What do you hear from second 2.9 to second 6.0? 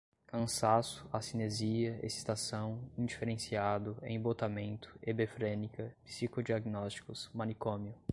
indiferenciado, embotamento, hebefrênica,